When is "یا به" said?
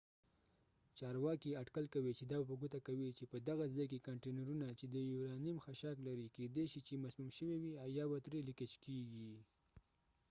7.99-8.17